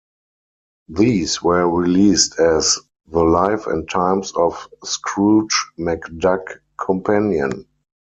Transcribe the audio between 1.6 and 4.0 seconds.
released as "The Life and